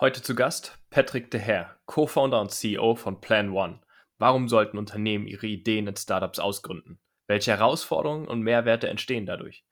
[0.00, 3.80] Heute zu Gast Patrick De Deher, Co-Founder und CEO von Plan One.
[4.16, 7.00] Warum sollten Unternehmen ihre Ideen in Startups ausgründen?
[7.26, 9.64] Welche Herausforderungen und Mehrwerte entstehen dadurch?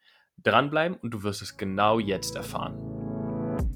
[0.42, 2.76] Dranbleiben und du wirst es genau jetzt erfahren.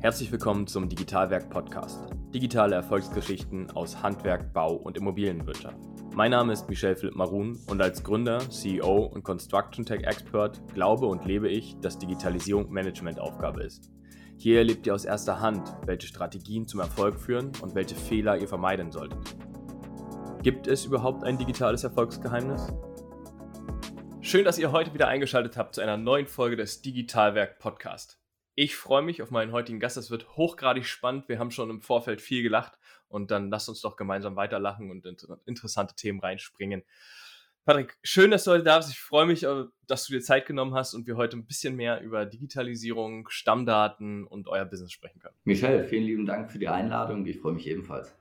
[0.00, 2.08] Herzlich willkommen zum Digitalwerk Podcast.
[2.34, 5.78] Digitale Erfolgsgeschichten aus Handwerk, Bau und Immobilienwirtschaft.
[6.16, 11.06] Mein Name ist Michel Philipp Marun und als Gründer, CEO und Construction Tech Expert glaube
[11.06, 13.92] und lebe ich, dass Digitalisierung Managementaufgabe ist.
[14.42, 18.48] Hier erlebt ihr aus erster Hand, welche Strategien zum Erfolg führen und welche Fehler ihr
[18.48, 19.18] vermeiden solltet.
[20.42, 22.72] Gibt es überhaupt ein digitales Erfolgsgeheimnis?
[24.22, 28.18] Schön, dass ihr heute wieder eingeschaltet habt zu einer neuen Folge des Digitalwerk Podcast.
[28.54, 29.98] Ich freue mich auf meinen heutigen Gast.
[29.98, 31.28] Es wird hochgradig spannend.
[31.28, 35.04] Wir haben schon im Vorfeld viel gelacht und dann lasst uns doch gemeinsam weiterlachen und
[35.04, 36.82] in interessante Themen reinspringen.
[37.70, 38.90] Patrick, schön, dass du heute da bist.
[38.90, 41.76] Ich freue mich, äh, dass du dir Zeit genommen hast und wir heute ein bisschen
[41.76, 45.36] mehr über Digitalisierung, Stammdaten und euer Business sprechen können.
[45.44, 47.24] Michel, vielen lieben Dank für die Einladung.
[47.26, 48.12] Ich freue mich ebenfalls.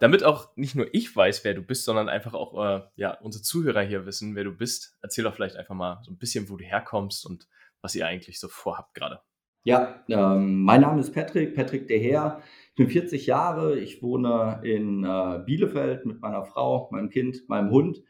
[0.00, 3.42] Damit auch nicht nur ich weiß, wer du bist, sondern einfach auch äh, ja, unsere
[3.42, 6.58] Zuhörer hier wissen, wer du bist, erzähl doch vielleicht einfach mal so ein bisschen, wo
[6.58, 7.48] du herkommst und
[7.80, 9.20] was ihr eigentlich so vorhabt gerade.
[9.64, 12.42] Ja, ähm, mein Name ist Patrick, Patrick Deher.
[12.68, 17.70] Ich bin 40 Jahre, ich wohne in äh, Bielefeld mit meiner Frau, meinem Kind, meinem
[17.70, 18.02] Hund.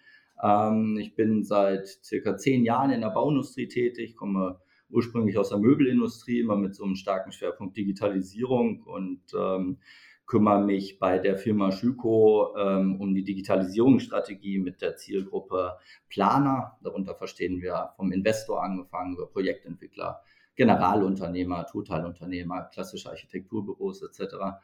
[0.43, 5.59] Ähm, ich bin seit circa zehn Jahren in der Bauindustrie tätig, komme ursprünglich aus der
[5.59, 9.79] Möbelindustrie, immer mit so einem starken Schwerpunkt Digitalisierung und ähm,
[10.27, 15.77] kümmere mich bei der Firma Schüco ähm, um die Digitalisierungsstrategie mit der Zielgruppe
[16.09, 16.79] Planer.
[16.83, 20.23] Darunter verstehen wir vom Investor angefangen über Projektentwickler,
[20.57, 24.61] Generalunternehmer, Totalunternehmer, klassische Architekturbüros etc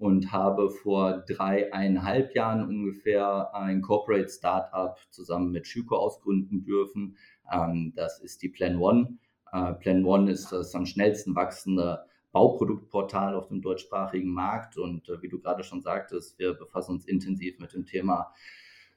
[0.00, 7.18] und habe vor dreieinhalb Jahren ungefähr ein Corporate Startup zusammen mit Schüko ausgründen dürfen.
[7.52, 9.18] Ähm, das ist die Plan One.
[9.52, 14.78] Äh, Plan One ist das am schnellsten wachsende Bauproduktportal auf dem deutschsprachigen Markt.
[14.78, 18.32] Und äh, wie du gerade schon sagtest, wir befassen uns intensiv mit dem Thema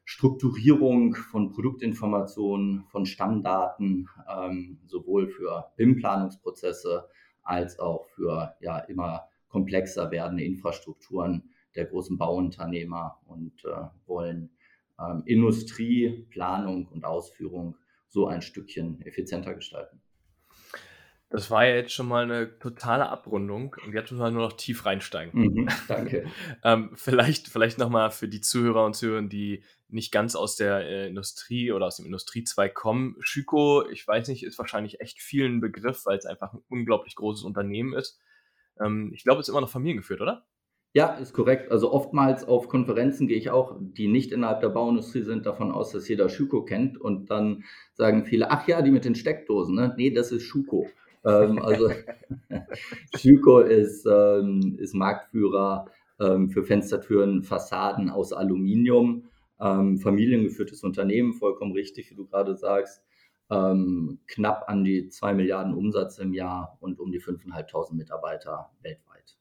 [0.05, 7.09] Strukturierung von Produktinformationen, von Stammdaten, ähm, sowohl für BIM-Planungsprozesse
[7.41, 14.49] als auch für ja immer komplexer werdende Infrastrukturen der großen Bauunternehmer und äh, wollen
[14.99, 17.77] ähm, Industrie, Planung und Ausführung
[18.09, 20.01] so ein Stückchen effizienter gestalten.
[21.29, 24.53] Das war ja jetzt schon mal eine totale Abrundung und jetzt müssen wir nur noch
[24.53, 25.39] tief reinsteigen.
[25.39, 26.25] Mhm, danke.
[26.63, 31.07] ähm, vielleicht vielleicht nochmal für die Zuhörer und Zuhörer, die nicht ganz aus der äh,
[31.07, 33.15] Industrie oder aus dem Industriezweig kommen.
[33.19, 37.43] Schüko, ich weiß nicht, ist wahrscheinlich echt vielen Begriff, weil es einfach ein unglaublich großes
[37.43, 38.19] Unternehmen ist.
[38.79, 40.45] Ähm, ich glaube, es ist immer noch familiengeführt, oder?
[40.95, 41.71] Ja, ist korrekt.
[41.71, 45.91] Also oftmals auf Konferenzen gehe ich auch, die nicht innerhalb der Bauindustrie sind, davon aus,
[45.91, 47.01] dass jeder Schuko kennt.
[47.01, 47.63] Und dann
[47.93, 49.93] sagen viele, ach ja, die mit den Steckdosen, ne?
[49.97, 50.87] Nee, das ist Schuko.
[51.25, 51.89] ähm, also
[53.17, 55.87] Schuko ist, ähm, ist Marktführer
[56.19, 59.23] ähm, für Fenstertüren, Fassaden aus Aluminium.
[59.59, 63.01] Ähm, familiengeführtes Unternehmen, vollkommen richtig, wie du gerade sagst
[63.53, 69.37] ähm, knapp an die 2 Milliarden Umsatz im Jahr und um die 5.500 Mitarbeiter weltweit.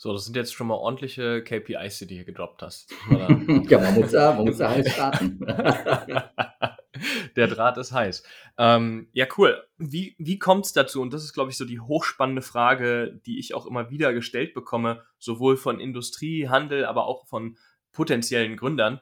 [0.00, 2.92] So, das sind jetzt schon mal ordentliche KPIs, die du hier gedroppt hast.
[3.10, 5.40] ja, man muss ja, man muss ja heiß starten.
[7.36, 8.22] Der Draht ist heiß.
[8.58, 9.62] Ähm, ja, cool.
[9.76, 11.00] Wie, wie kommt es dazu?
[11.00, 14.54] Und das ist, glaube ich, so die hochspannende Frage, die ich auch immer wieder gestellt
[14.54, 17.56] bekomme, sowohl von Industrie, Handel, aber auch von
[17.92, 19.00] potenziellen Gründern.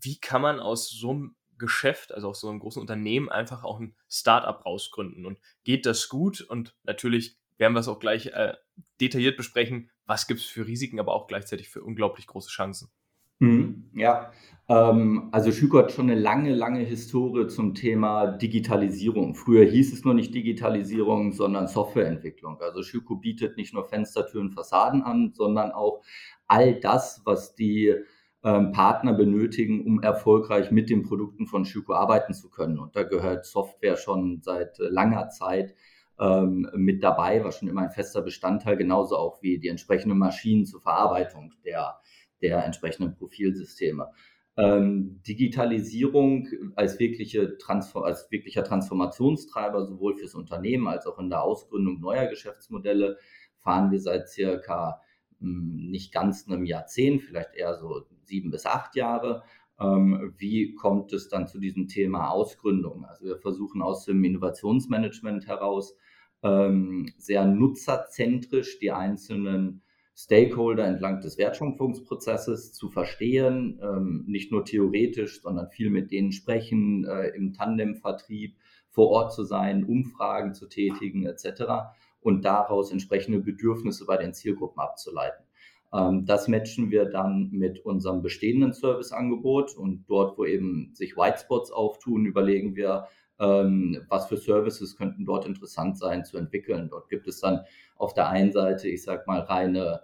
[0.00, 3.80] Wie kann man aus so einem Geschäft, also aus so einem großen Unternehmen, einfach auch
[3.80, 5.24] ein Startup rausgründen.
[5.24, 6.40] Und geht das gut?
[6.42, 8.54] Und natürlich werden wir es auch gleich äh,
[9.00, 12.90] detailliert besprechen, was gibt es für Risiken, aber auch gleichzeitig für unglaublich große Chancen.
[13.38, 14.32] Mhm, ja,
[14.68, 19.34] ähm, also Schüko hat schon eine lange, lange Historie zum Thema Digitalisierung.
[19.34, 22.60] Früher hieß es nur nicht Digitalisierung, sondern Softwareentwicklung.
[22.60, 26.02] Also Schüko bietet nicht nur Fenstertüren, Fassaden an, sondern auch
[26.46, 27.94] all das, was die
[28.44, 32.78] ähm, Partner benötigen, um erfolgreich mit den Produkten von Schüko arbeiten zu können.
[32.78, 35.74] Und da gehört Software schon seit äh, langer Zeit
[36.18, 40.66] ähm, mit dabei, war schon immer ein fester Bestandteil, genauso auch wie die entsprechenden Maschinen
[40.66, 42.00] zur Verarbeitung der,
[42.40, 44.08] der entsprechenden Profilsysteme.
[44.56, 46.46] Ähm, Digitalisierung
[46.76, 52.26] als, wirkliche Transform als wirklicher Transformationstreiber sowohl fürs Unternehmen als auch in der Ausgründung neuer
[52.26, 53.16] Geschäftsmodelle
[53.56, 55.00] fahren wir seit circa
[55.42, 59.42] nicht ganz einem Jahrzehnt, vielleicht eher so sieben bis acht Jahre.
[59.80, 63.04] Ähm, wie kommt es dann zu diesem Thema Ausgründung?
[63.04, 65.96] Also wir versuchen aus dem Innovationsmanagement heraus
[66.42, 69.82] ähm, sehr nutzerzentrisch die einzelnen
[70.14, 77.04] Stakeholder entlang des Wertschöpfungsprozesses zu verstehen, ähm, nicht nur theoretisch, sondern viel mit denen sprechen,
[77.04, 78.56] äh, im Tandemvertrieb
[78.90, 84.80] vor Ort zu sein, Umfragen zu tätigen etc und daraus entsprechende Bedürfnisse bei den Zielgruppen
[84.80, 85.44] abzuleiten.
[85.92, 91.70] Ähm, das matchen wir dann mit unserem bestehenden Serviceangebot und dort, wo eben sich Whitespots
[91.70, 93.08] auftun, überlegen wir,
[93.38, 96.88] ähm, was für Services könnten dort interessant sein zu entwickeln.
[96.88, 97.60] Dort gibt es dann
[97.96, 100.02] auf der einen Seite, ich sag mal, reine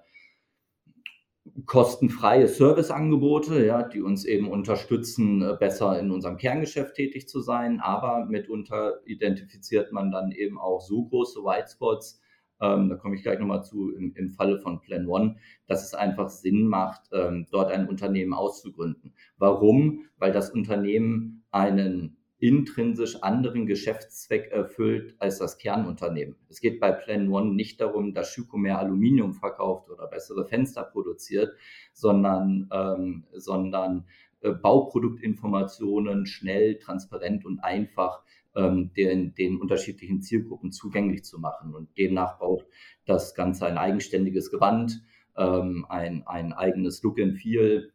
[1.67, 7.81] kostenfreie Serviceangebote, ja, die uns eben unterstützen, äh, besser in unserem Kerngeschäft tätig zu sein.
[7.81, 12.21] Aber mitunter identifiziert man dann eben auch so große Whitespots,
[12.61, 15.37] ähm, da komme ich gleich nochmal zu, im, im Falle von Plan One,
[15.67, 19.15] dass es einfach Sinn macht, ähm, dort ein Unternehmen auszugründen.
[19.37, 20.07] Warum?
[20.17, 26.37] Weil das Unternehmen einen intrinsisch anderen Geschäftszweck erfüllt als das Kernunternehmen.
[26.49, 30.85] Es geht bei Plan One nicht darum, dass Schüko mehr Aluminium verkauft oder bessere Fenster
[30.85, 31.57] produziert,
[31.93, 34.07] sondern, ähm, sondern
[34.41, 38.23] äh, Bauproduktinformationen schnell, transparent und einfach
[38.55, 41.75] ähm, den, den unterschiedlichen Zielgruppen zugänglich zu machen.
[41.75, 42.67] Und demnach braucht
[43.05, 45.03] das Ganze ein eigenständiges Gewand,
[45.37, 47.93] ähm, ein, ein eigenes Look and Feel,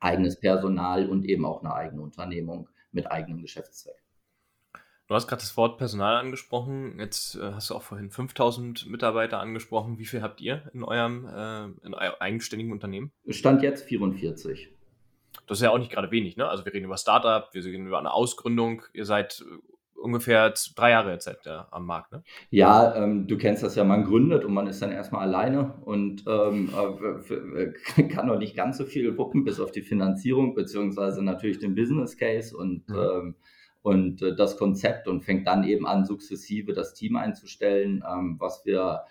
[0.00, 4.02] eigenes Personal und eben auch eine eigene Unternehmung mit eigenem Geschäftszweck.
[5.08, 6.98] Du hast gerade das Wort Personal angesprochen.
[6.98, 9.98] Jetzt äh, hast du auch vorhin 5000 Mitarbeiter angesprochen.
[9.98, 13.10] Wie viel habt ihr in eurem, äh, in eurem eigenständigen Unternehmen?
[13.30, 14.68] Stand jetzt 44.
[15.46, 16.46] Das ist ja auch nicht gerade wenig, ne?
[16.46, 18.82] Also wir reden über Startup, wir reden über eine Ausgründung.
[18.92, 19.58] Ihr seid äh,
[20.08, 22.22] ungefähr drei Jahre jetzt ja, am Markt, ne?
[22.50, 26.24] Ja, ähm, du kennst das ja, man gründet und man ist dann erstmal alleine und
[26.26, 26.70] ähm,
[27.28, 31.74] äh, kann noch nicht ganz so viel wuppen, bis auf die Finanzierung, beziehungsweise natürlich den
[31.74, 32.96] Business Case und, mhm.
[32.96, 33.34] ähm,
[33.82, 38.64] und äh, das Konzept und fängt dann eben an, sukzessive das Team einzustellen, ähm, was
[38.64, 39.04] wir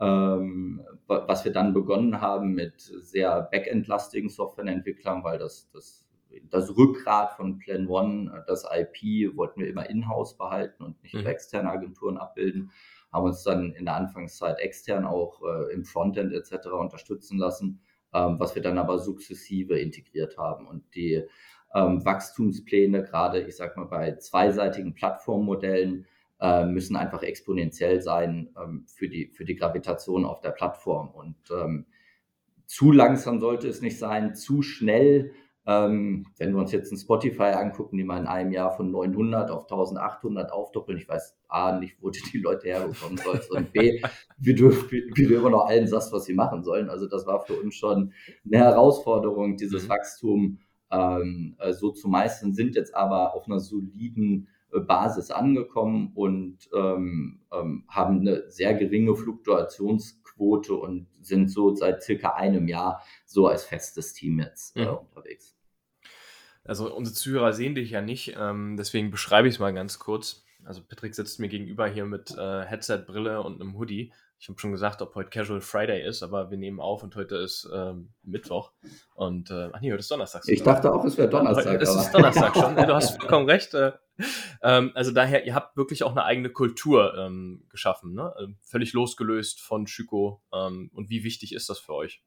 [0.00, 6.09] ähm, was wir dann begonnen haben mit sehr backendlastigen Softwareentwicklern, weil das, das
[6.48, 11.20] das Rückgrat von Plan One, das IP, wollten wir immer in-house behalten und nicht mhm.
[11.20, 12.70] über externe Agenturen abbilden.
[13.12, 16.68] Haben uns dann in der Anfangszeit extern auch äh, im Frontend etc.
[16.68, 17.80] unterstützen lassen,
[18.14, 20.66] ähm, was wir dann aber sukzessive integriert haben.
[20.66, 21.24] Und die
[21.74, 26.06] ähm, Wachstumspläne, gerade ich sag mal bei zweiseitigen Plattformmodellen,
[26.40, 31.10] äh, müssen einfach exponentiell sein ähm, für, die, für die Gravitation auf der Plattform.
[31.10, 31.86] Und ähm,
[32.66, 35.32] zu langsam sollte es nicht sein, zu schnell
[35.70, 39.52] ähm, wenn wir uns jetzt ein Spotify angucken, die mal in einem Jahr von 900
[39.52, 44.02] auf 1800 aufdoppeln, ich weiß A, nicht, wo die Leute herbekommen sollen, und B,
[44.38, 46.90] wie du, wie du immer noch allen sagst, was sie machen sollen.
[46.90, 48.12] Also das war für uns schon
[48.44, 49.88] eine Herausforderung, dieses mhm.
[49.90, 50.58] Wachstum
[50.90, 56.68] ähm, äh, so zu meistern, sind jetzt aber auf einer soliden äh, Basis angekommen und
[56.74, 63.46] ähm, ähm, haben eine sehr geringe Fluktuationsquote und sind so seit circa einem Jahr so
[63.46, 64.96] als festes Team jetzt äh, mhm.
[64.96, 65.59] unterwegs.
[66.64, 70.44] Also unsere Zuhörer sehen dich ja nicht, ähm, deswegen beschreibe ich es mal ganz kurz.
[70.64, 74.12] Also Patrick sitzt mir gegenüber hier mit äh, Headset, Brille und einem Hoodie.
[74.38, 77.36] Ich habe schon gesagt, ob heute Casual Friday ist, aber wir nehmen auf und heute
[77.36, 78.72] ist ähm, Mittwoch.
[79.14, 80.42] Und äh, ach nee, heute ist Donnerstag.
[80.46, 81.80] Ich dachte auch, es wäre Donnerstag.
[81.80, 82.74] Es ist Donnerstag schon.
[82.74, 83.74] Du hast vollkommen recht.
[83.74, 83.92] Äh,
[84.62, 88.32] ähm, also daher, ihr habt wirklich auch eine eigene Kultur ähm, geschaffen, ne?
[88.40, 90.42] Ähm, völlig losgelöst von Schüko.
[90.54, 92.22] Ähm, und wie wichtig ist das für euch?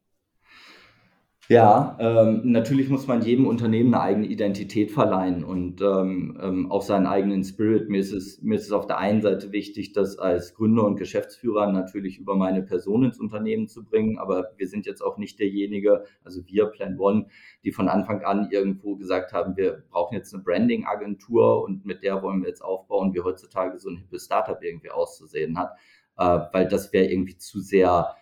[1.49, 6.81] Ja, ähm, natürlich muss man jedem Unternehmen eine eigene Identität verleihen und ähm, ähm, auch
[6.81, 7.89] seinen eigenen Spirit.
[7.89, 10.95] Mir ist, es, mir ist es auf der einen Seite wichtig, das als Gründer und
[10.95, 15.37] Geschäftsführer natürlich über meine Person ins Unternehmen zu bringen, aber wir sind jetzt auch nicht
[15.37, 17.27] derjenige, also wir Plan One,
[17.65, 22.23] die von Anfang an irgendwo gesagt haben, wir brauchen jetzt eine Branding-Agentur und mit der
[22.23, 25.73] wollen wir jetzt aufbauen, wie heutzutage so ein hippes Startup irgendwie auszusehen hat,
[26.17, 28.15] äh, weil das wäre irgendwie zu sehr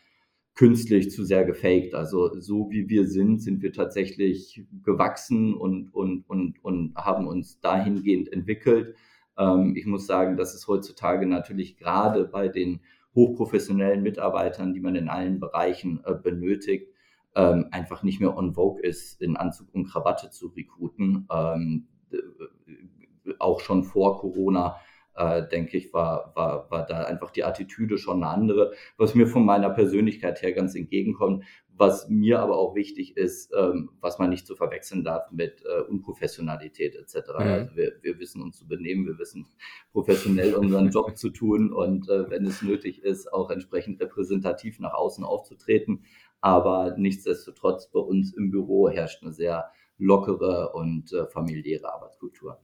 [0.55, 1.95] künstlich zu sehr gefaked.
[1.95, 7.59] Also so wie wir sind, sind wir tatsächlich gewachsen und, und, und, und haben uns
[7.59, 8.95] dahingehend entwickelt.
[9.37, 12.81] Ähm, ich muss sagen, dass es heutzutage natürlich gerade bei den
[13.15, 16.87] hochprofessionellen Mitarbeitern, die man in allen Bereichen äh, benötigt,
[17.35, 21.27] ähm, einfach nicht mehr on vogue ist, in Anzug und Krawatte zu rekruten.
[21.31, 21.87] Ähm,
[23.39, 24.77] auch schon vor Corona
[25.15, 29.27] äh, denke ich, war, war, war da einfach die Attitüde schon eine andere, was mir
[29.27, 31.43] von meiner Persönlichkeit her ganz entgegenkommt,
[31.81, 35.81] was mir aber auch wichtig ist, ähm, was man nicht zu verwechseln darf mit äh,
[35.81, 37.29] Unprofessionalität etc.
[37.29, 37.35] Mhm.
[37.39, 39.47] Also wir, wir wissen uns zu benehmen, wir wissen
[39.91, 44.93] professionell unseren Job zu tun und äh, wenn es nötig ist, auch entsprechend repräsentativ nach
[44.93, 46.03] außen aufzutreten.
[46.39, 52.59] Aber nichtsdestotrotz bei uns im Büro herrscht eine sehr lockere und äh, familiäre Arbeitskultur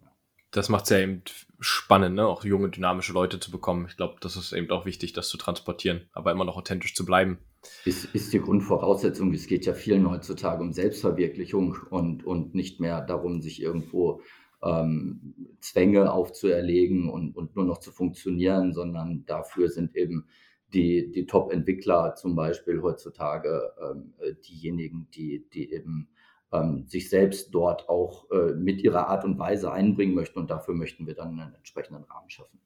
[0.52, 1.24] das macht es ja eben
[1.60, 2.28] spannend, ne?
[2.28, 3.86] auch junge, dynamische Leute zu bekommen.
[3.90, 7.06] Ich glaube, das ist eben auch wichtig, das zu transportieren, aber immer noch authentisch zu
[7.06, 7.40] bleiben.
[7.86, 9.34] Ist, ist die Grundvoraussetzung.
[9.34, 14.22] Es geht ja vielen heutzutage um Selbstverwirklichung und, und nicht mehr darum, sich irgendwo
[14.64, 20.28] ähm, Zwänge aufzuerlegen und, und nur noch zu funktionieren, sondern dafür sind eben
[20.74, 26.10] die, die Top-Entwickler zum Beispiel heutzutage ähm, äh, diejenigen, die, die eben
[26.52, 30.40] ähm, sich selbst dort auch äh, mit ihrer Art und Weise einbringen möchten.
[30.40, 32.60] Und dafür möchten wir dann einen entsprechenden Rahmen schaffen.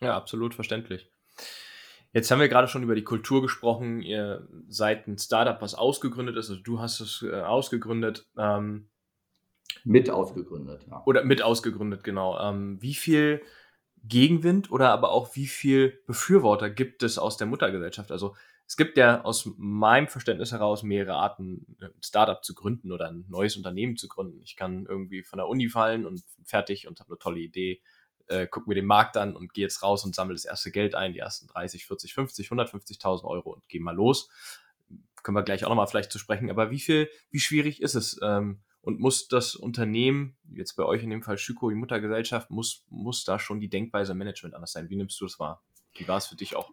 [0.00, 1.10] Ja, absolut verständlich.
[2.12, 4.00] Jetzt haben wir gerade schon über die Kultur gesprochen.
[4.00, 6.48] Ihr seid ein Startup, was ausgegründet ist.
[6.48, 8.26] Also du hast es äh, ausgegründet.
[8.38, 8.88] Ähm,
[9.84, 11.02] mit ausgegründet, ja.
[11.04, 12.38] Oder mit ausgegründet, genau.
[12.40, 13.42] Ähm, wie viel
[14.02, 18.10] Gegenwind oder aber auch wie viel Befürworter gibt es aus der Muttergesellschaft?
[18.10, 18.34] Also
[18.68, 23.24] es gibt ja aus meinem Verständnis heraus mehrere Arten, ein Startup zu gründen oder ein
[23.28, 24.42] neues Unternehmen zu gründen.
[24.42, 27.80] Ich kann irgendwie von der Uni fallen und fertig und habe eine tolle Idee,
[28.26, 30.96] äh, gucke mir den Markt an und gehe jetzt raus und sammle das erste Geld
[30.96, 34.30] ein, die ersten 30, 40, 50, 150.000 Euro und gehe mal los.
[35.22, 36.50] Können wir gleich auch nochmal vielleicht zu sprechen.
[36.50, 38.18] Aber wie viel, wie schwierig ist es?
[38.22, 42.84] Ähm, und muss das Unternehmen, jetzt bei euch in dem Fall Schüko, die Muttergesellschaft, muss,
[42.88, 44.88] muss da schon die Denkweise im Management anders sein?
[44.90, 45.62] Wie nimmst du das wahr?
[45.94, 46.70] Wie war es für dich auch?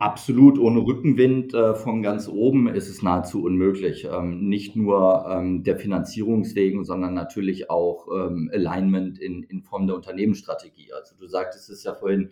[0.00, 4.08] Absolut, ohne Rückenwind äh, von ganz oben ist es nahezu unmöglich.
[4.10, 9.96] Ähm, nicht nur ähm, der Finanzierungswegen, sondern natürlich auch ähm, Alignment in, in Form der
[9.96, 10.90] Unternehmensstrategie.
[10.94, 12.30] Also du sagtest es ja vorhin,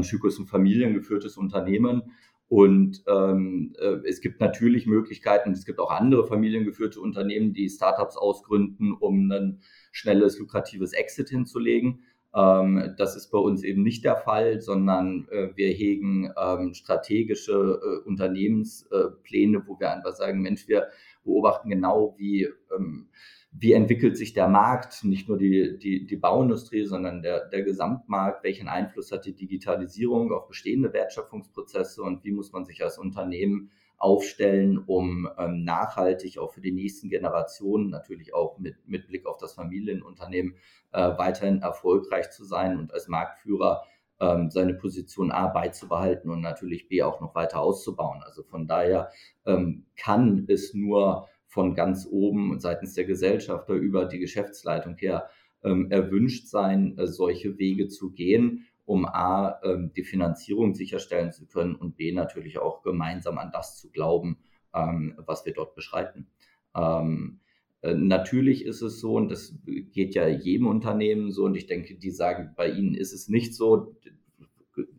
[0.00, 2.02] Schüko ist ein familiengeführtes Unternehmen
[2.48, 8.92] und äh, es gibt natürlich Möglichkeiten, es gibt auch andere familiengeführte Unternehmen, die Startups ausgründen,
[8.92, 9.60] um ein
[9.92, 12.00] schnelles, lukratives Exit hinzulegen.
[12.34, 17.52] Ähm, das ist bei uns eben nicht der Fall, sondern äh, wir hegen ähm, strategische
[17.82, 20.88] äh, Unternehmenspläne, wo wir einfach sagen, Mensch, wir
[21.24, 23.08] beobachten genau, wie ähm,
[23.50, 28.44] wie entwickelt sich der Markt, nicht nur die, die, die Bauindustrie, sondern der, der Gesamtmarkt,
[28.44, 33.70] welchen Einfluss hat die Digitalisierung auf bestehende Wertschöpfungsprozesse und wie muss man sich als Unternehmen
[33.98, 39.38] aufstellen, um ähm, nachhaltig auch für die nächsten Generationen, natürlich auch mit, mit Blick auf
[39.38, 40.54] das Familienunternehmen,
[40.92, 43.82] äh, weiterhin erfolgreich zu sein und als Marktführer
[44.20, 48.22] ähm, seine Position A beizubehalten und natürlich B auch noch weiter auszubauen.
[48.22, 49.10] Also von daher
[49.46, 55.28] ähm, kann es nur von ganz oben seitens der Gesellschafter über die Geschäftsleitung her
[55.64, 61.46] ähm, erwünscht sein, äh, solche Wege zu gehen, um A, ähm, die Finanzierung sicherstellen zu
[61.46, 64.38] können und B, natürlich auch gemeinsam an das zu glauben,
[64.74, 66.26] ähm, was wir dort beschreiten.
[66.74, 67.40] Ähm,
[67.82, 69.54] äh, natürlich ist es so, und das
[69.92, 73.54] geht ja jedem Unternehmen so, und ich denke, die sagen, bei ihnen ist es nicht
[73.54, 73.94] so,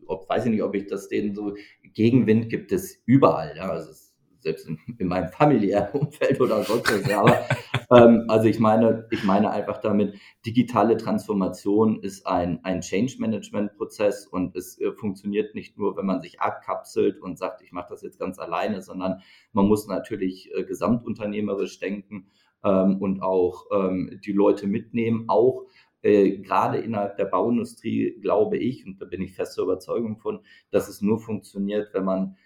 [0.05, 1.55] ob, weiß ich nicht, ob ich das denen so,
[1.95, 3.57] Gegenwind gibt es überall.
[3.57, 4.08] Ja, also es
[4.39, 7.11] selbst in, in, meinem familiären Umfeld oder sonst was.
[7.13, 7.45] Aber
[7.91, 10.15] ähm, also ich meine, ich meine einfach damit,
[10.45, 16.39] digitale Transformation ist ein, ein Change-Management-Prozess und es äh, funktioniert nicht nur, wenn man sich
[16.39, 21.79] abkapselt und sagt, ich mache das jetzt ganz alleine, sondern man muss natürlich äh, gesamtunternehmerisch
[21.79, 22.27] denken
[22.63, 25.65] ähm, und auch ähm, die Leute mitnehmen, auch
[26.01, 30.39] äh, gerade innerhalb der Bauindustrie glaube ich, und da bin ich fester Überzeugung von,
[30.71, 32.37] dass es nur funktioniert, wenn man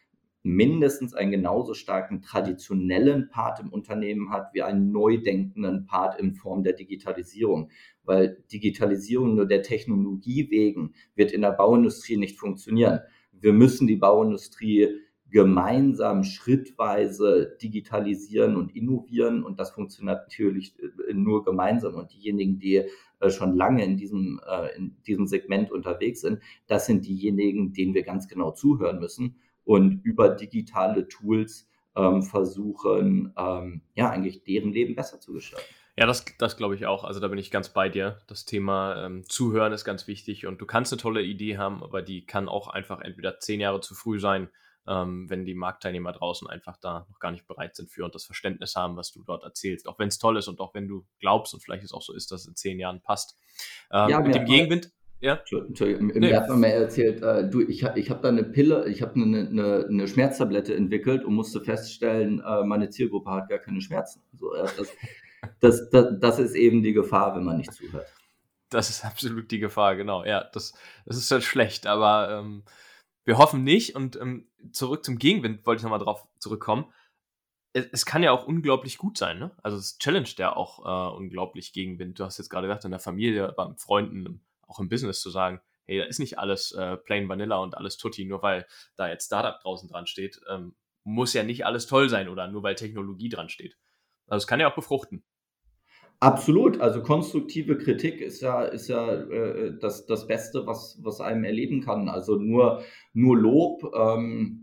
[0.44, 6.36] mindestens einen genauso starken traditionellen Part im Unternehmen hat wie einen neu denkenden Part in
[6.36, 7.72] Form der Digitalisierung.
[8.04, 13.00] Weil Digitalisierung nur der Technologie wegen wird in der Bauindustrie nicht funktionieren.
[13.32, 21.44] Wir müssen die Bauindustrie gemeinsam schrittweise digitalisieren und innovieren und das funktioniert natürlich äh, nur
[21.44, 22.84] gemeinsam und diejenigen, die
[23.20, 27.96] äh, schon lange in diesem, äh, in diesem Segment unterwegs sind, das sind diejenigen, denen
[27.96, 34.72] wir ganz genau zuhören müssen und über digitale Tools ähm, versuchen, ähm, ja, eigentlich deren
[34.72, 35.68] Leben besser zu gestalten.
[35.96, 37.04] Ja, das, das glaube ich auch.
[37.04, 38.20] Also da bin ich ganz bei dir.
[38.28, 42.02] Das Thema ähm, Zuhören ist ganz wichtig und du kannst eine tolle Idee haben, aber
[42.02, 44.50] die kann auch einfach entweder zehn Jahre zu früh sein,
[44.88, 48.26] ähm, wenn die Marktteilnehmer draußen einfach da noch gar nicht bereit sind für und das
[48.26, 49.88] Verständnis haben, was du dort erzählst.
[49.88, 52.14] Auch wenn es toll ist und auch wenn du glaubst und vielleicht es auch so
[52.14, 53.38] ist, dass es in zehn Jahren passt.
[53.92, 54.92] Ähm, ja, mit dem Gegenwind.
[55.24, 55.36] Ja.
[55.36, 56.36] Entschuldigung, im nee.
[56.36, 59.86] hat mir erzählt, äh, du, ich, ich habe da eine Pille, ich habe eine, eine,
[59.88, 64.22] eine, Schmerztablette entwickelt und musste feststellen, äh, meine Zielgruppe hat gar keine Schmerzen.
[64.34, 64.94] So, ja, das,
[65.62, 68.06] das, das, das, ist eben die Gefahr, wenn man nicht zuhört.
[68.70, 70.26] Das ist absolut die Gefahr, genau.
[70.26, 70.74] Ja, das,
[71.06, 72.64] das ist halt schlecht, aber ähm,
[73.24, 73.96] wir hoffen nicht.
[73.96, 76.92] Und ähm, zurück zum Gegenwind wollte ich nochmal drauf zurückkommen.
[77.72, 79.52] Es, kann ja auch unglaublich gut sein, ne?
[79.64, 82.20] Also es challenged ja auch äh, unglaublich Gegenwind.
[82.20, 85.62] Du hast jetzt gerade gesagt, in der Familie, beim Freunden, auch im Business zu sagen,
[85.86, 88.66] hey, da ist nicht alles äh, plain vanilla und alles tutti, nur weil
[88.96, 92.64] da jetzt Startup draußen dran steht, ähm, muss ja nicht alles toll sein oder nur
[92.64, 93.78] weil Technologie dran steht.
[94.28, 95.24] Also es kann ja auch befruchten.
[96.20, 101.44] Absolut, also konstruktive Kritik ist ja, ist ja äh, das, das Beste, was, was einem
[101.44, 102.08] erleben kann.
[102.08, 104.63] Also nur, nur Lob ähm,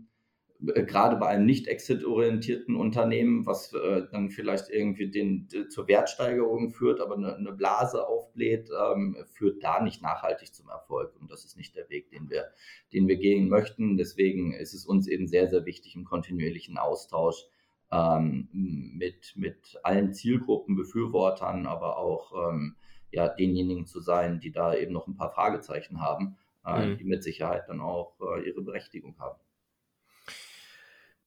[0.61, 6.99] gerade bei einem nicht exit-orientierten Unternehmen, was äh, dann vielleicht irgendwie den, zur Wertsteigerung führt,
[6.99, 11.13] aber eine, eine Blase aufbläht, ähm, führt da nicht nachhaltig zum Erfolg.
[11.19, 12.45] Und das ist nicht der Weg, den wir,
[12.93, 13.97] den wir gehen möchten.
[13.97, 17.47] Deswegen ist es uns eben sehr, sehr wichtig, im kontinuierlichen Austausch
[17.91, 22.75] ähm, mit, mit allen Zielgruppen, Befürwortern, aber auch ähm,
[23.11, 26.97] ja, denjenigen zu sein, die da eben noch ein paar Fragezeichen haben, äh, mhm.
[26.97, 29.39] die mit Sicherheit dann auch äh, ihre Berechtigung haben.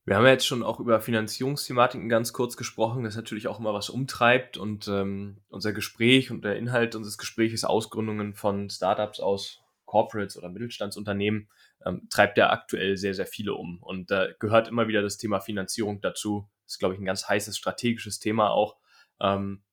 [0.07, 3.73] Wir haben ja jetzt schon auch über Finanzierungsthematiken ganz kurz gesprochen, das natürlich auch immer
[3.73, 9.63] was umtreibt und ähm, unser Gespräch und der Inhalt unseres Gesprächs Ausgründungen von Startups aus
[9.85, 11.49] Corporates oder Mittelstandsunternehmen
[11.85, 13.81] ähm, treibt ja aktuell sehr, sehr viele um.
[13.81, 16.47] Und da gehört immer wieder das Thema Finanzierung dazu.
[16.65, 18.77] Das ist, glaube ich, ein ganz heißes strategisches Thema auch.
[19.19, 19.63] Ähm,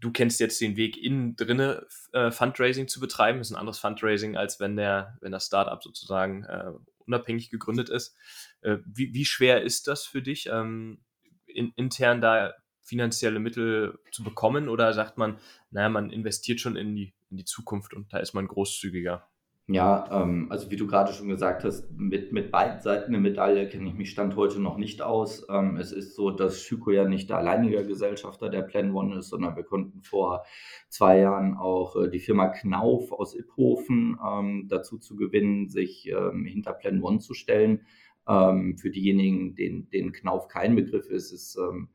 [0.00, 3.38] du kennst jetzt den Weg innen drinne äh, Fundraising zu betreiben.
[3.38, 6.72] Das ist ein anderes Fundraising, als wenn der, wenn das Startup sozusagen äh,
[7.06, 8.16] unabhängig gegründet ist.
[8.60, 11.02] Äh, wie, wie, schwer ist das für dich, ähm,
[11.46, 14.68] in, intern da finanzielle Mittel zu bekommen?
[14.68, 15.38] Oder sagt man,
[15.70, 19.28] naja, man investiert schon in die, in die Zukunft und da ist man großzügiger?
[19.68, 23.68] Ja, ähm, also wie du gerade schon gesagt hast, mit, mit beiden Seiten der Medaille
[23.68, 25.46] kenne ich mich Stand heute noch nicht aus.
[25.48, 29.28] Ähm, es ist so, dass Schüko ja nicht der alleinige Gesellschafter der Plan One ist,
[29.28, 30.44] sondern wir konnten vor
[30.88, 36.44] zwei Jahren auch äh, die Firma Knauf aus Iphofen ähm, dazu zu gewinnen, sich ähm,
[36.44, 37.82] hinter Plan One zu stellen.
[38.26, 41.88] Ähm, für diejenigen, denen, denen Knauf kein Begriff ist, ist ähm,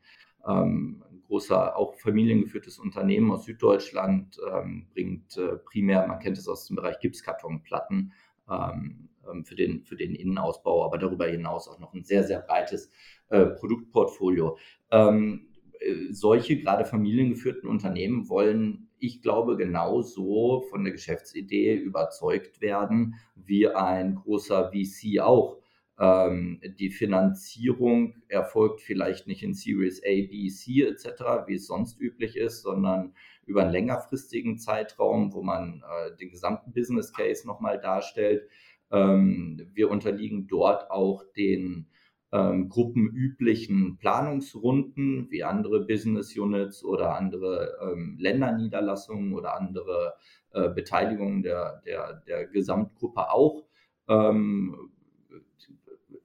[0.47, 6.67] ähm, großer, auch familiengeführtes Unternehmen aus Süddeutschland, ähm, bringt äh, primär, man kennt es aus
[6.67, 8.13] dem Bereich Gipskartonplatten
[8.49, 12.39] ähm, ähm, für, den, für den Innenausbau, aber darüber hinaus auch noch ein sehr, sehr
[12.39, 12.89] breites
[13.29, 14.57] äh, Produktportfolio.
[14.91, 15.47] Ähm,
[15.79, 23.67] äh, solche gerade familiengeführten Unternehmen wollen, ich glaube, genauso von der Geschäftsidee überzeugt werden, wie
[23.67, 25.57] ein großer VC auch.
[25.99, 31.99] Ähm, die Finanzierung erfolgt vielleicht nicht in Series A, B, C etc., wie es sonst
[31.99, 33.13] üblich ist, sondern
[33.45, 38.47] über einen längerfristigen Zeitraum, wo man äh, den gesamten Business Case nochmal darstellt.
[38.91, 41.87] Ähm, wir unterliegen dort auch den
[42.31, 50.13] ähm, gruppenüblichen Planungsrunden wie andere Business Units oder andere ähm, Länderniederlassungen oder andere
[50.51, 53.65] äh, Beteiligungen der, der, der Gesamtgruppe auch.
[54.09, 54.91] Ähm,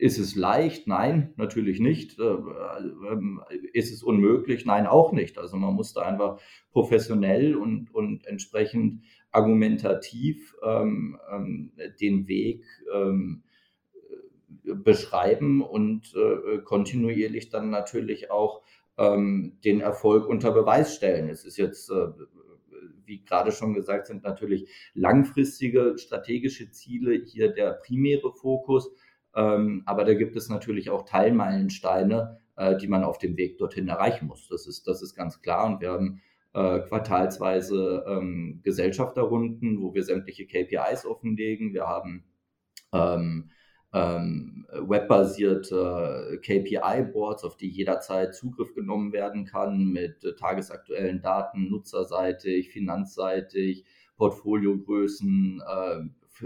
[0.02, 0.88] ist es leicht?
[0.88, 2.18] Nein, natürlich nicht.
[2.18, 3.40] Äh, ähm,
[3.72, 4.66] ist es unmöglich?
[4.66, 5.38] Nein, auch nicht.
[5.38, 6.40] Also man muss da einfach
[6.72, 13.44] professionell und, und entsprechend argumentativ ähm, ähm, den Weg ähm,
[14.64, 18.62] beschreiben und äh, kontinuierlich dann natürlich auch
[18.98, 21.28] ähm, den Erfolg unter Beweis stellen.
[21.28, 22.08] Es ist jetzt äh,
[23.04, 28.90] wie gerade schon gesagt, sind natürlich langfristige strategische Ziele hier der primäre Fokus.
[29.34, 33.88] Ähm, aber da gibt es natürlich auch Teilmeilensteine, äh, die man auf dem Weg dorthin
[33.88, 34.48] erreichen muss.
[34.48, 35.66] Das ist, das ist ganz klar.
[35.66, 36.20] Und wir haben
[36.54, 41.72] äh, quartalsweise ähm, Gesellschafterrunden, wo wir sämtliche KPIs offenlegen.
[41.72, 42.24] Wir haben
[42.92, 43.50] ähm,
[43.94, 52.70] ähm, webbasierte KPI-Boards, auf die jederzeit Zugriff genommen werden kann mit äh, tagesaktuellen Daten, nutzerseitig,
[52.70, 53.84] finanzseitig,
[54.16, 56.00] Portfoliogrößen, äh,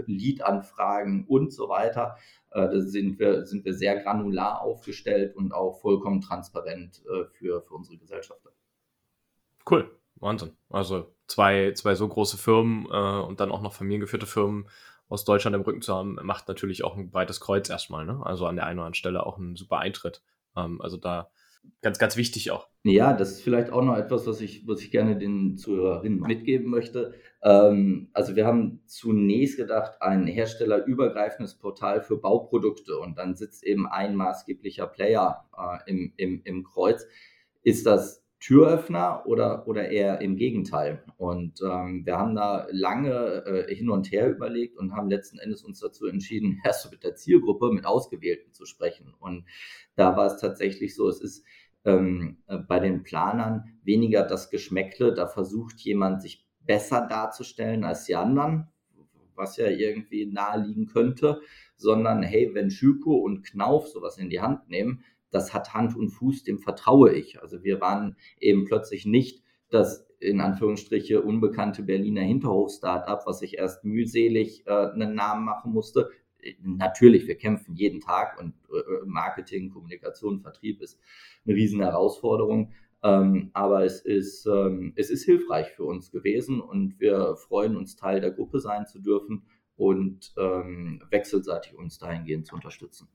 [0.05, 2.17] Lead-Anfragen und so weiter.
[2.51, 7.61] Äh, da sind wir, sind wir sehr granular aufgestellt und auch vollkommen transparent äh, für,
[7.61, 8.51] für unsere Gesellschafter.
[9.69, 10.51] Cool, Wahnsinn.
[10.69, 14.69] Also zwei, zwei so große Firmen äh, und dann auch noch familiengeführte Firmen
[15.09, 18.05] aus Deutschland im Rücken zu haben, macht natürlich auch ein breites Kreuz erstmal.
[18.05, 18.19] Ne?
[18.23, 20.21] Also an der einen oder anderen Stelle auch ein super Eintritt.
[20.55, 21.29] Ähm, also da
[21.81, 22.67] ganz, ganz wichtig auch.
[22.83, 26.69] Ja, das ist vielleicht auch noch etwas, was ich, was ich gerne den Zuhörerinnen mitgeben
[26.69, 27.13] möchte.
[27.43, 33.87] Ähm, also wir haben zunächst gedacht, ein herstellerübergreifendes Portal für Bauprodukte und dann sitzt eben
[33.87, 37.05] ein maßgeblicher Player äh, im, im, im Kreuz.
[37.63, 41.03] Ist das Türöffner oder, oder eher im Gegenteil.
[41.17, 45.63] Und ähm, wir haben da lange äh, hin und her überlegt und haben letzten Endes
[45.63, 49.13] uns dazu entschieden, erst mit der Zielgruppe, mit Ausgewählten zu sprechen.
[49.19, 49.45] Und
[49.95, 51.45] da war es tatsächlich so, es ist
[51.85, 58.05] ähm, äh, bei den Planern weniger das Geschmäckle, da versucht jemand sich besser darzustellen als
[58.05, 58.67] die anderen,
[59.35, 61.41] was ja irgendwie naheliegen könnte,
[61.75, 66.09] sondern hey, wenn Schüko und Knauf sowas in die Hand nehmen, das hat Hand und
[66.09, 67.41] Fuß, dem vertraue ich.
[67.41, 73.83] Also wir waren eben plötzlich nicht das in Anführungsstriche unbekannte Berliner Hinterhof-Startup, was sich erst
[73.83, 76.09] mühselig äh, einen Namen machen musste.
[76.61, 80.99] Natürlich, wir kämpfen jeden Tag und äh, Marketing, Kommunikation, Vertrieb ist
[81.45, 82.73] eine riesen Herausforderung.
[83.03, 87.95] Ähm, aber es ist, ähm, es ist hilfreich für uns gewesen und wir freuen uns,
[87.95, 89.43] Teil der Gruppe sein zu dürfen
[89.75, 93.07] und ähm, wechselseitig uns dahingehend zu unterstützen.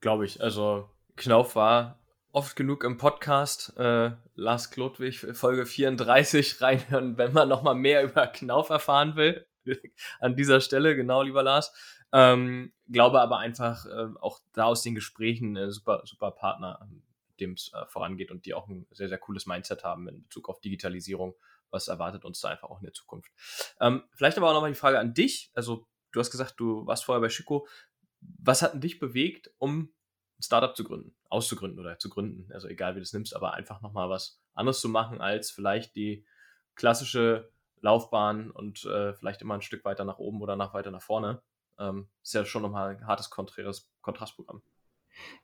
[0.00, 0.42] Glaube ich.
[0.42, 0.90] Also
[1.22, 2.00] Knauf war
[2.32, 3.78] oft genug im Podcast.
[3.78, 9.46] Äh, Lars Klodwig, Folge 34 reinhören, wenn man nochmal mehr über Knauf erfahren will.
[10.18, 11.72] An dieser Stelle, genau, lieber Lars.
[12.12, 16.88] Ähm, glaube aber einfach äh, auch da aus den Gesprächen äh, super, super Partner,
[17.38, 20.48] dem es äh, vorangeht und die auch ein sehr, sehr cooles Mindset haben in Bezug
[20.48, 21.36] auf Digitalisierung.
[21.70, 23.30] Was erwartet uns da einfach auch in der Zukunft?
[23.80, 25.52] Ähm, vielleicht aber auch nochmal die Frage an dich.
[25.54, 27.68] Also, du hast gesagt, du warst vorher bei Schüko.
[28.20, 29.92] Was hat dich bewegt, um
[30.42, 32.50] Startup zu gründen, auszugründen oder zu gründen?
[32.52, 35.96] Also, egal wie du es nimmst, aber einfach nochmal was anderes zu machen als vielleicht
[35.96, 36.24] die
[36.74, 37.50] klassische
[37.80, 41.42] Laufbahn und äh, vielleicht immer ein Stück weiter nach oben oder nach weiter nach vorne
[41.78, 44.62] ähm, ist ja schon nochmal ein hartes konträres Kontrastprogramm.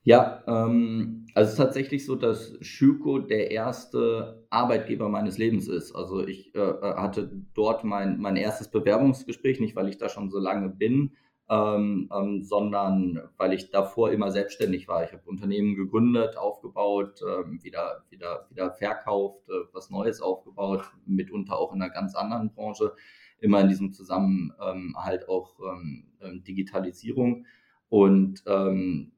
[0.03, 5.95] Ja, ähm, also es ist tatsächlich so, dass Schüko der erste Arbeitgeber meines Lebens ist.
[5.95, 10.31] Also ich äh, äh, hatte dort mein, mein erstes Bewerbungsgespräch, nicht weil ich da schon
[10.31, 11.17] so lange bin,
[11.51, 15.05] ähm, ähm, sondern weil ich davor immer selbstständig war.
[15.05, 21.59] Ich habe Unternehmen gegründet, aufgebaut, ähm, wieder, wieder, wieder verkauft, äh, was Neues aufgebaut, mitunter
[21.59, 22.93] auch in einer ganz anderen Branche
[23.41, 27.47] immer in diesem Zusammenhalt auch ähm, ähm, Digitalisierung
[27.89, 29.13] und ähm,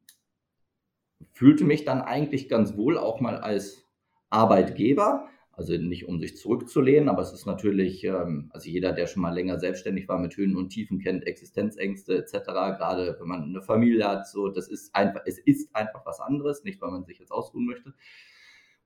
[1.33, 3.87] fühlte mich dann eigentlich ganz wohl auch mal als
[4.29, 5.29] Arbeitgeber.
[5.61, 9.35] Also nicht um sich zurückzulehnen, aber es ist natürlich, ähm, also jeder, der schon mal
[9.35, 12.47] länger selbstständig war mit Höhen und Tiefen kennt, Existenzängste etc.
[12.47, 16.65] Gerade wenn man eine Familie hat, so das ist einfach, es ist einfach was anderes,
[16.65, 17.93] nicht weil man sich jetzt ausruhen möchte.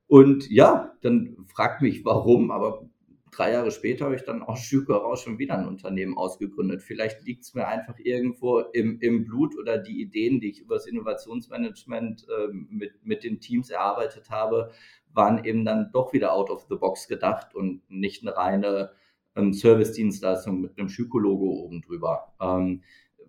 [0.07, 2.89] Und ja, dann fragt mich warum, aber
[3.31, 6.81] drei Jahre später habe ich dann aus Schüker raus schon wieder ein Unternehmen ausgegründet.
[6.81, 10.75] Vielleicht liegt es mir einfach irgendwo im, im Blut oder die Ideen, die ich über
[10.75, 14.71] das Innovationsmanagement äh, mit, mit den Teams erarbeitet habe,
[15.15, 18.91] waren eben dann doch wieder out of the box gedacht und nicht eine reine
[19.35, 22.33] ähm, Service-Dienstleistung mit einem Schüko-Logo oben drüber.
[22.39, 22.83] Ähm,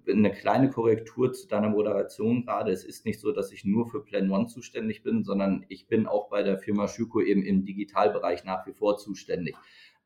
[0.09, 2.71] eine kleine Korrektur zu deiner Moderation gerade.
[2.71, 6.07] Es ist nicht so, dass ich nur für Plan One zuständig bin, sondern ich bin
[6.07, 9.57] auch bei der Firma Schüko eben im Digitalbereich nach wie vor zuständig.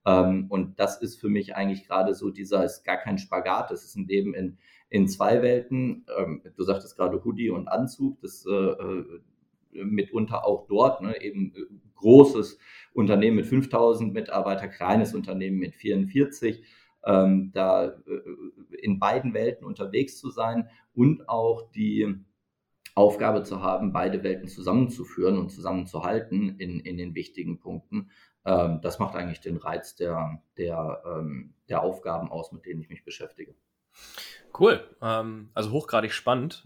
[0.07, 3.85] Ähm, und das ist für mich eigentlich gerade so dieser, ist gar kein Spagat, das
[3.85, 6.07] ist ein Leben in, in zwei Welten.
[6.17, 9.21] Ähm, du sagtest gerade Hoodie und Anzug, das äh, äh
[9.73, 11.61] mitunter auch dort, ne, eben äh,
[11.97, 12.59] großes
[12.93, 16.65] Unternehmen mit 5000 Mitarbeiter, kleines Unternehmen mit 44.
[17.05, 22.15] Ähm, da äh, in beiden Welten unterwegs zu sein und auch die
[22.95, 28.11] Aufgabe zu haben, beide Welten zusammenzuführen und zusammenzuhalten in, in den wichtigen Punkten.
[28.45, 32.89] Ähm, das macht eigentlich den Reiz der, der, ähm, der Aufgaben aus, mit denen ich
[32.89, 33.55] mich beschäftige.
[34.59, 36.65] Cool, ähm, also hochgradig spannend.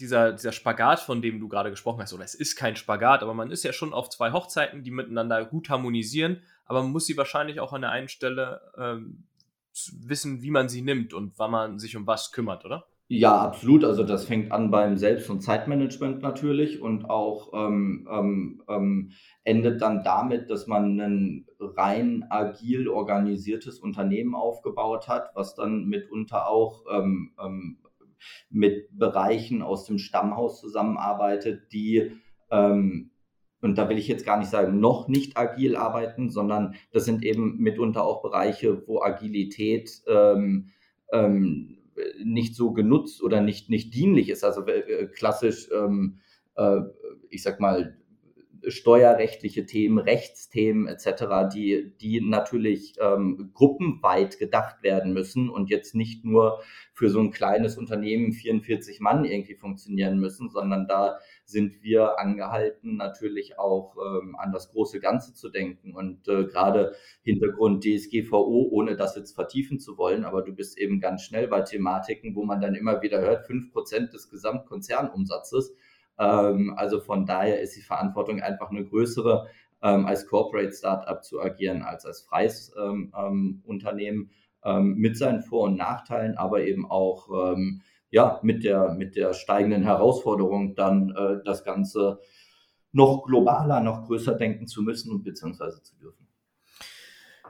[0.00, 3.34] Dieser, dieser Spagat, von dem du gerade gesprochen hast, oder es ist kein Spagat, aber
[3.34, 7.16] man ist ja schon auf zwei Hochzeiten, die miteinander gut harmonisieren, aber man muss sie
[7.16, 9.24] wahrscheinlich auch an der einen Stelle ähm,
[10.00, 12.86] wissen, wie man sie nimmt und wann man sich um was kümmert, oder?
[13.12, 13.84] Ja, absolut.
[13.84, 19.10] Also das fängt an beim Selbst- und Zeitmanagement natürlich und auch ähm, ähm, ähm,
[19.42, 26.46] endet dann damit, dass man ein rein agil organisiertes Unternehmen aufgebaut hat, was dann mitunter
[26.46, 27.78] auch ähm, ähm,
[28.50, 32.12] mit Bereichen aus dem Stammhaus zusammenarbeitet, die
[32.50, 33.10] ähm,
[33.62, 37.22] und da will ich jetzt gar nicht sagen, noch nicht agil arbeiten, sondern das sind
[37.22, 40.70] eben mitunter auch Bereiche, wo Agilität ähm,
[41.12, 41.78] ähm,
[42.24, 44.44] nicht so genutzt oder nicht, nicht dienlich ist.
[44.44, 46.20] Also äh, klassisch, ähm,
[46.56, 46.80] äh,
[47.28, 47.98] ich sag mal,
[48.66, 56.24] steuerrechtliche Themen, Rechtsthemen etc., die, die natürlich ähm, gruppenweit gedacht werden müssen und jetzt nicht
[56.24, 56.60] nur
[56.92, 62.96] für so ein kleines Unternehmen 44 Mann irgendwie funktionieren müssen, sondern da sind wir angehalten,
[62.96, 65.94] natürlich auch ähm, an das große Ganze zu denken.
[65.94, 71.00] Und äh, gerade Hintergrund DSGVO, ohne das jetzt vertiefen zu wollen, aber du bist eben
[71.00, 75.74] ganz schnell bei Thematiken, wo man dann immer wieder hört, fünf Prozent des Gesamtkonzernumsatzes.
[76.20, 79.48] Ähm, also von daher ist die Verantwortung einfach eine größere,
[79.82, 84.30] ähm, als Corporate Startup zu agieren, als als freies ähm, ähm, Unternehmen
[84.64, 87.56] ähm, mit seinen Vor- und Nachteilen, aber eben auch
[88.10, 92.20] ja, mit der, mit der steigenden Herausforderung dann äh, das Ganze
[92.92, 96.26] noch globaler, noch größer denken zu müssen und beziehungsweise zu dürfen.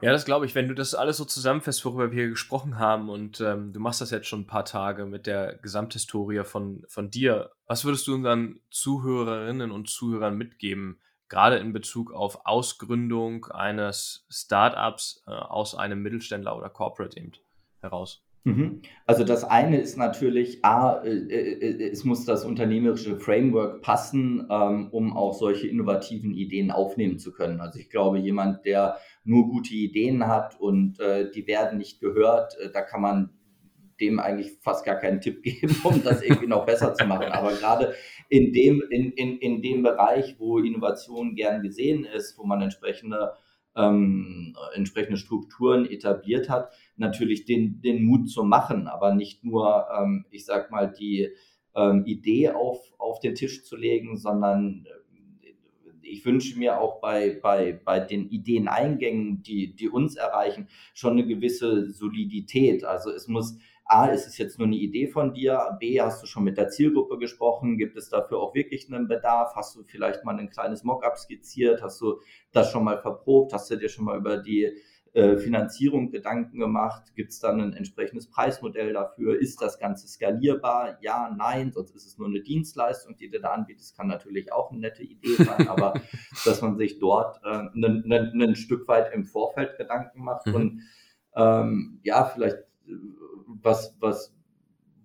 [0.02, 3.40] Ja, das glaube ich, wenn du das alles so zusammenfasst, worüber wir gesprochen haben und
[3.40, 7.50] ähm, du machst das jetzt schon ein paar Tage mit der Gesamthistorie von, von dir,
[7.66, 15.22] was würdest du unseren Zuhörerinnen und Zuhörern mitgeben, gerade in Bezug auf Ausgründung eines Startups
[15.26, 17.32] äh, aus einem Mittelständler oder Corporate eben
[17.80, 18.22] heraus?
[18.44, 18.80] Mhm.
[19.06, 24.88] Also das eine ist natürlich, A, äh, äh, es muss das unternehmerische Framework passen, ähm,
[24.92, 27.60] um auch solche innovativen Ideen aufnehmen zu können.
[27.60, 32.56] Also ich glaube, jemand, der nur gute Ideen hat und äh, die werden nicht gehört,
[32.72, 33.30] da kann man
[34.00, 37.32] dem eigentlich fast gar keinen Tipp geben, um das irgendwie noch besser zu machen.
[37.32, 37.94] Aber gerade
[38.30, 43.32] in dem, in, in, in dem Bereich, wo Innovation gern gesehen ist, wo man entsprechende
[43.76, 50.26] ähm, entsprechende Strukturen etabliert hat, natürlich den, den Mut zu machen, aber nicht nur, ähm,
[50.30, 51.30] ich sag mal, die
[51.74, 55.00] ähm, Idee auf, auf den Tisch zu legen, sondern äh,
[56.02, 61.26] ich wünsche mir auch bei, bei, bei den Ideeneingängen, die, die uns erreichen, schon eine
[61.26, 62.84] gewisse Solidität.
[62.84, 65.76] Also es muss A, ist es jetzt nur eine Idee von dir?
[65.80, 67.76] B, hast du schon mit der Zielgruppe gesprochen?
[67.76, 69.54] Gibt es dafür auch wirklich einen Bedarf?
[69.56, 71.82] Hast du vielleicht mal ein kleines Mockup skizziert?
[71.82, 72.20] Hast du
[72.52, 73.52] das schon mal verprobt?
[73.52, 74.70] Hast du dir schon mal über die
[75.12, 77.14] äh, Finanzierung Gedanken gemacht?
[77.14, 79.40] Gibt es dann ein entsprechendes Preismodell dafür?
[79.40, 80.98] Ist das Ganze skalierbar?
[81.00, 83.96] Ja, nein, sonst ist es nur eine Dienstleistung, die du da anbietest.
[83.96, 85.94] Kann natürlich auch eine nette Idee sein, aber
[86.44, 90.54] dass man sich dort äh, ein Stück weit im Vorfeld Gedanken macht mhm.
[90.54, 90.82] und
[91.36, 92.58] ähm, ja, vielleicht
[93.62, 94.34] was, was,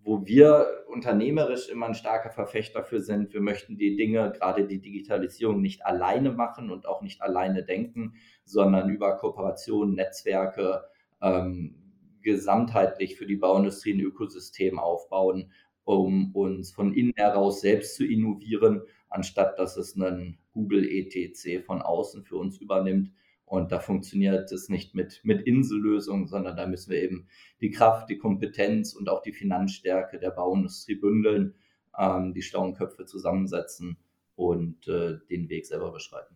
[0.05, 3.33] wo wir unternehmerisch immer ein starker Verfechter für sind.
[3.33, 8.13] Wir möchten die Dinge, gerade die Digitalisierung, nicht alleine machen und auch nicht alleine denken,
[8.45, 10.83] sondern über Kooperationen, Netzwerke,
[11.23, 11.75] ähm,
[12.21, 15.51] gesamtheitlich für die Bauindustrie ein Ökosystem aufbauen,
[15.85, 21.81] um uns von innen heraus selbst zu innovieren, anstatt dass es einen Google ETC von
[21.81, 23.11] außen für uns übernimmt.
[23.45, 27.27] Und da funktioniert es nicht mit, mit Insellösungen, sondern da müssen wir eben
[27.61, 31.53] die Kraft, die Kompetenz und auch die Finanzstärke der Bauindustrie bündeln,
[31.97, 33.97] ähm, die schlauen Köpfe zusammensetzen
[34.35, 36.35] und äh, den Weg selber beschreiten.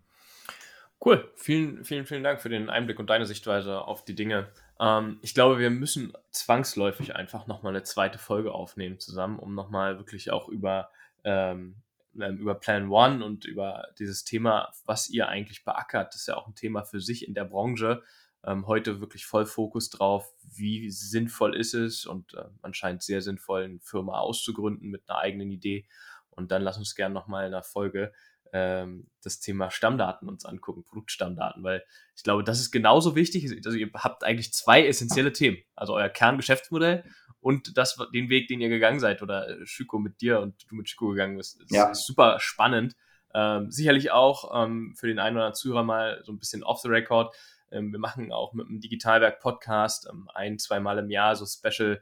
[1.04, 4.50] Cool, vielen, vielen, vielen Dank für den Einblick und deine Sichtweise auf die Dinge.
[4.80, 9.98] Ähm, ich glaube, wir müssen zwangsläufig einfach nochmal eine zweite Folge aufnehmen zusammen, um nochmal
[9.98, 10.90] wirklich auch über
[11.24, 11.76] ähm,
[12.14, 16.14] über Plan One und über dieses Thema, was ihr eigentlich beackert.
[16.14, 18.04] Das ist ja auch ein Thema für sich in der Branche.
[18.44, 23.22] Ähm, heute wirklich voll Fokus drauf, wie sinnvoll ist es und äh, man scheint sehr
[23.22, 25.88] sinnvoll, eine Firma auszugründen mit einer eigenen Idee.
[26.30, 28.14] Und dann lass uns gerne nochmal in der Folge
[28.54, 31.84] ähm, das Thema Stammdaten uns angucken, Produktstammdaten, weil
[32.16, 33.52] ich glaube, das ist genauso wichtig.
[33.66, 35.58] Also ihr habt eigentlich zwei essentielle Themen.
[35.76, 37.04] Also euer Kerngeschäftsmodell
[37.42, 40.90] und das, den Weg, den ihr gegangen seid oder Schüko mit dir und du mit
[40.90, 41.62] Schüko gegangen bist.
[41.62, 41.90] Das ja.
[41.90, 42.96] ist super spannend.
[43.34, 46.82] Ähm, sicherlich auch ähm, für den einen oder anderen Zuhörer mal so ein bisschen off
[46.82, 47.34] the record.
[47.72, 52.02] Ähm, wir machen auch mit dem Digitalwerk Podcast ähm, ein, zweimal im Jahr so Special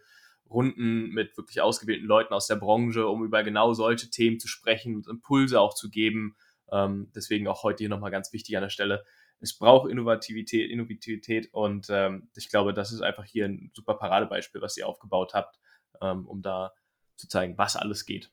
[0.50, 4.96] Runden mit wirklich ausgewählten Leuten aus der Branche, um über genau solche Themen zu sprechen
[4.96, 6.38] und Impulse auch zu geben.
[6.72, 9.04] Ähm, deswegen auch heute hier nochmal ganz wichtig an der Stelle
[9.40, 14.62] es braucht Innovativität, Innovativität und ähm, ich glaube, das ist einfach hier ein super Paradebeispiel,
[14.62, 15.60] was ihr aufgebaut habt,
[16.02, 16.74] ähm, um da
[17.16, 18.32] zu zeigen, was alles geht.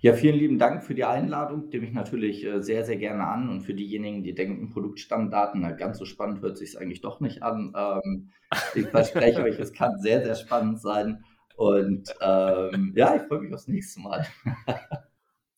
[0.00, 3.48] Ja, vielen lieben Dank für die Einladung, nehme ich natürlich äh, sehr, sehr gerne an.
[3.48, 7.42] Und für diejenigen, die denken, Produktstammdaten, na, ganz so spannend hört sich eigentlich doch nicht
[7.42, 7.72] an.
[7.74, 8.32] Ähm,
[8.74, 11.24] ich verspreche euch, es kann sehr, sehr spannend sein.
[11.56, 14.26] Und ähm, ja, ich freue mich aufs nächste Mal.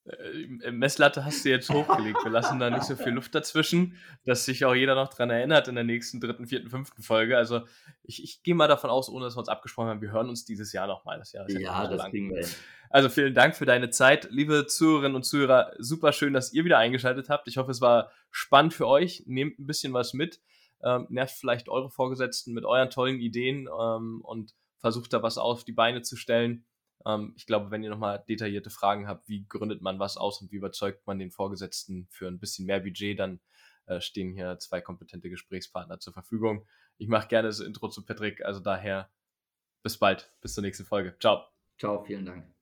[0.06, 2.22] Äh, Messlatte hast du jetzt hochgelegt.
[2.24, 5.68] Wir lassen da nicht so viel Luft dazwischen, dass sich auch jeder noch dran erinnert
[5.68, 7.36] in der nächsten dritten, vierten, fünften Folge.
[7.38, 7.62] Also
[8.02, 10.44] ich, ich gehe mal davon aus, ohne dass wir uns abgesprochen haben, wir hören uns
[10.44, 11.18] dieses Jahr nochmal.
[11.18, 12.54] Das Jahr ist ja, ja das kriegen wir hin.
[12.90, 14.28] Also vielen Dank für deine Zeit.
[14.30, 17.48] Liebe Zuhörerinnen und Zuhörer, super schön, dass ihr wieder eingeschaltet habt.
[17.48, 19.24] Ich hoffe, es war spannend für euch.
[19.26, 20.40] Nehmt ein bisschen was mit.
[20.82, 25.64] Ähm, nervt vielleicht eure Vorgesetzten mit euren tollen Ideen ähm, und versucht da was auf
[25.64, 26.66] die Beine zu stellen.
[27.06, 30.50] Ähm, ich glaube, wenn ihr nochmal detaillierte Fragen habt, wie gründet man was aus und
[30.50, 33.40] wie überzeugt man den Vorgesetzten für ein bisschen mehr Budget, dann
[33.86, 36.66] äh, stehen hier zwei kompetente Gesprächspartner zur Verfügung.
[36.96, 39.10] Ich mache gerne das Intro zu Patrick, also daher
[39.82, 41.16] bis bald, bis zur nächsten Folge.
[41.18, 41.44] Ciao.
[41.78, 42.53] Ciao, vielen Dank.